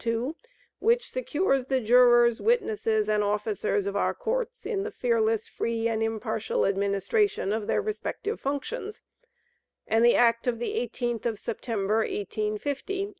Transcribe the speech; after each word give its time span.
2, 0.03 0.35
which 0.79 1.11
secures 1.11 1.65
the 1.67 1.79
jurors, 1.79 2.41
witnesses, 2.41 3.07
and 3.07 3.23
officers 3.23 3.85
of 3.85 3.95
our 3.95 4.15
Courts 4.15 4.65
in 4.65 4.81
the 4.81 4.89
fearless, 4.89 5.47
free, 5.47 5.87
and 5.87 6.01
impartial 6.01 6.65
administration 6.65 7.53
of 7.53 7.67
their 7.67 7.83
respective 7.83 8.39
functions, 8.41 9.03
and 9.85 10.03
the 10.03 10.15
act 10.15 10.47
of 10.47 10.57
the 10.57 10.73
18th 10.75 11.27
of 11.27 11.37
September, 11.37 11.97
1850, 11.97 13.05
Ch. 13.05 13.09